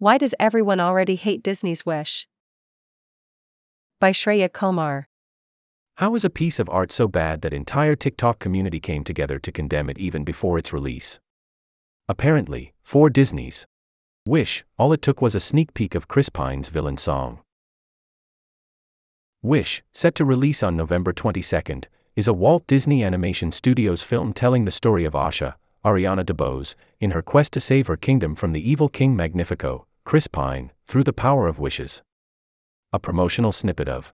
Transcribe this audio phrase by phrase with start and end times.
[0.00, 2.26] Why does everyone already hate Disney's Wish?
[4.00, 5.04] By Shreya Komar.
[5.96, 9.52] How is a piece of art so bad that entire TikTok community came together to
[9.52, 11.20] condemn it even before its release?
[12.08, 13.66] Apparently, for Disney's
[14.24, 17.40] Wish, all it took was a sneak peek of Chris Pine's villain song.
[19.42, 21.82] Wish, set to release on November 22,
[22.16, 27.10] is a Walt Disney Animation Studios film telling the story of Asha, Ariana DeBose, in
[27.10, 31.12] her quest to save her kingdom from the evil King Magnifico, Chris Pine, through the
[31.12, 32.02] power of wishes.
[32.92, 34.12] A promotional snippet of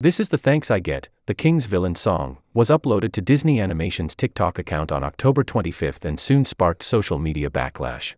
[0.00, 4.16] This is the Thanks I Get, the King's Villain song, was uploaded to Disney Animation's
[4.16, 8.14] TikTok account on October 25 and soon sparked social media backlash.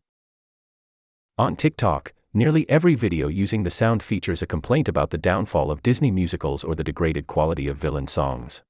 [1.37, 5.83] On TikTok, nearly every video using the sound features a complaint about the downfall of
[5.83, 8.63] Disney musicals or the degraded quality of villain songs.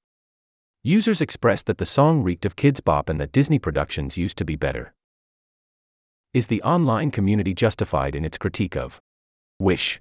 [0.83, 4.45] Users expressed that the song reeked of Kidz Bop and that Disney productions used to
[4.45, 4.95] be better.
[6.33, 9.01] Is the online community justified in its critique of
[9.59, 10.01] Wish?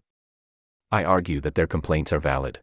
[0.91, 2.59] I argue that their complaints are valid.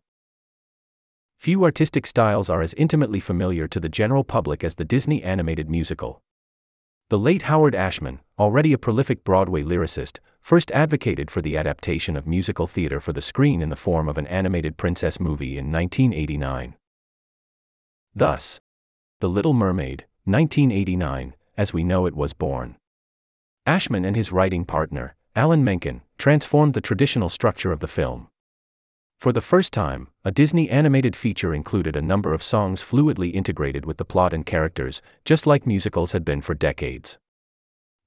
[1.41, 5.69] Few artistic styles are as intimately familiar to the general public as the Disney animated
[5.69, 6.23] musical.
[7.09, 12.25] The late Howard Ashman, already a prolific Broadway lyricist, first advocated for the adaptation of
[12.25, 16.77] musical theater for the screen in the form of an animated princess movie in 1989.
[18.15, 18.61] Thus,
[19.19, 22.77] The Little Mermaid, 1989, as we know it was born.
[23.67, 28.29] Ashman and his writing partner, Alan Menken, transformed the traditional structure of the film.
[29.19, 33.85] For the first time, a Disney animated feature included a number of songs fluidly integrated
[33.85, 37.19] with the plot and characters, just like musicals had been for decades.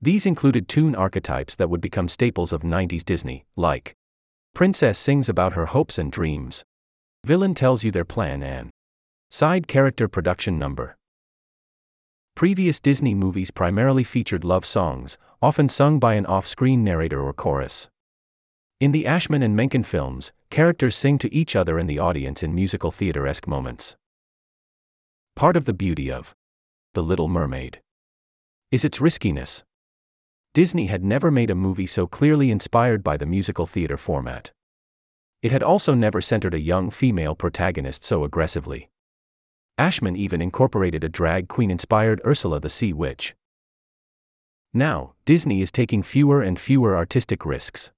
[0.01, 3.93] These included tune archetypes that would become staples of 90s Disney, like
[4.55, 6.63] Princess sings about her hopes and dreams,
[7.25, 8.69] Villain tells you their plan, and
[9.31, 10.95] Side character production number.
[12.39, 17.33] Previous Disney movies primarily featured love songs, often sung by an off screen narrator or
[17.33, 17.89] chorus.
[18.79, 22.55] In the Ashman and Menken films, characters sing to each other and the audience in
[22.55, 23.97] musical theater esque moments.
[25.35, 26.33] Part of the beauty of
[26.93, 27.81] The Little Mermaid
[28.71, 29.65] is its riskiness.
[30.53, 34.53] Disney had never made a movie so clearly inspired by the musical theater format.
[35.41, 38.88] It had also never centered a young female protagonist so aggressively.
[39.79, 43.33] Ashman even incorporated a drag queen inspired Ursula the Sea Witch.
[44.73, 47.89] Now, Disney is taking fewer and fewer artistic risks.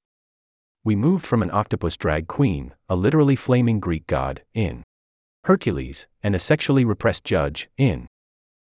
[0.84, 4.84] We moved from an octopus drag queen, a literally flaming Greek god, in
[5.46, 8.06] Hercules, and a sexually repressed judge, in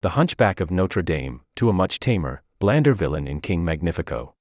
[0.01, 4.33] The Hunchback of Notre Dame, to a much tamer, blander villain in King Magnifico.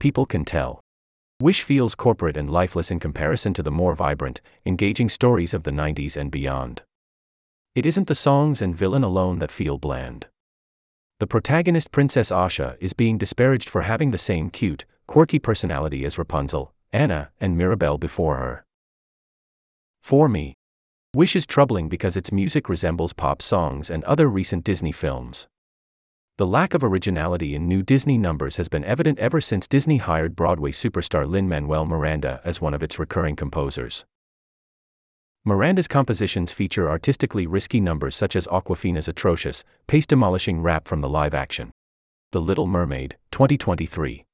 [0.00, 0.80] People can tell.
[1.42, 5.72] Wish feels corporate and lifeless in comparison to the more vibrant, engaging stories of the
[5.72, 6.82] 90s and beyond.
[7.74, 10.26] It isn't the songs and villain alone that feel bland.
[11.18, 16.18] The protagonist Princess Asha is being disparaged for having the same cute, quirky personality as
[16.18, 18.64] Rapunzel, Anna, and Mirabel before her.
[20.02, 20.54] For me,
[21.14, 25.46] Wish is troubling because its music resembles pop songs and other recent Disney films.
[26.38, 30.34] The lack of originality in new Disney numbers has been evident ever since Disney hired
[30.34, 34.04] Broadway superstar Lin Manuel Miranda as one of its recurring composers.
[35.46, 41.08] Miranda's compositions feature artistically risky numbers such as Awkwafina's atrocious, pace demolishing rap from the
[41.08, 41.70] live action
[42.32, 44.24] The Little Mermaid, 2023.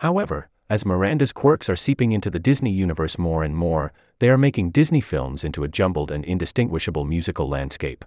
[0.00, 4.36] However, as Miranda's quirks are seeping into the Disney universe more and more, they are
[4.36, 8.04] making Disney films into a jumbled and indistinguishable musical landscape.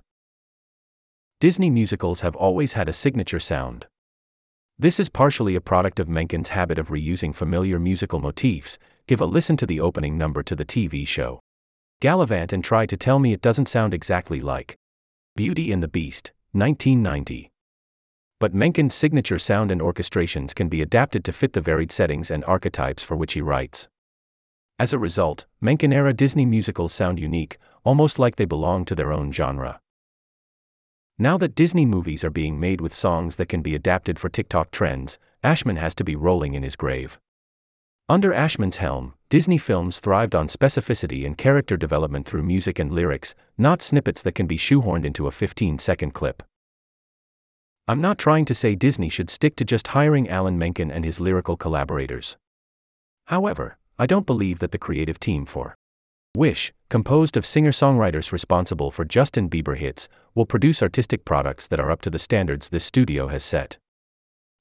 [1.39, 3.87] Disney musicals have always had a signature sound.
[4.77, 8.77] This is partially a product of Menken's habit of reusing familiar musical motifs.
[9.07, 11.39] Give a listen to the opening number to the TV show.
[12.01, 14.75] Galavant and try to tell me it doesn't sound exactly like
[15.35, 17.51] Beauty and the Beast, 1990.
[18.39, 22.43] But Menken's signature sound and orchestrations can be adapted to fit the varied settings and
[22.45, 23.87] archetypes for which he writes.
[24.79, 29.13] As a result, Menken era Disney musicals sound unique, almost like they belong to their
[29.13, 29.79] own genre.
[31.19, 34.71] Now that Disney movies are being made with songs that can be adapted for TikTok
[34.71, 37.19] trends, Ashman has to be rolling in his grave.
[38.11, 43.33] Under Ashman's helm, Disney films thrived on specificity and character development through music and lyrics,
[43.57, 46.43] not snippets that can be shoehorned into a 15 second clip.
[47.87, 51.21] I'm not trying to say Disney should stick to just hiring Alan Menken and his
[51.21, 52.35] lyrical collaborators.
[53.27, 55.73] However, I don't believe that the creative team for
[56.35, 61.79] Wish, composed of singer songwriters responsible for Justin Bieber hits, will produce artistic products that
[61.79, 63.77] are up to the standards this studio has set.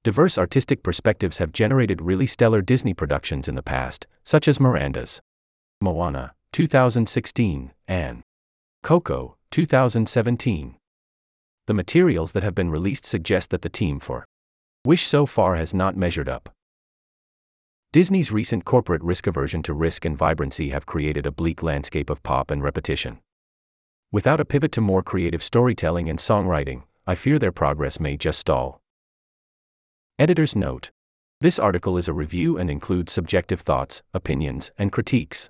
[0.03, 5.21] Diverse artistic perspectives have generated really stellar Disney productions in the past, such as Miranda's
[5.83, 8.23] Moana, 2016, and
[8.83, 10.77] Coco, 2017.
[11.67, 14.25] The materials that have been released suggest that the team for
[14.87, 16.49] Wish so far has not measured up.
[17.93, 22.23] Disney's recent corporate risk aversion to risk and vibrancy have created a bleak landscape of
[22.23, 23.19] pop and repetition.
[24.11, 28.39] Without a pivot to more creative storytelling and songwriting, I fear their progress may just
[28.39, 28.81] stall.
[30.21, 30.91] Editor's note.
[31.41, 35.49] This article is a review and includes subjective thoughts, opinions, and critiques.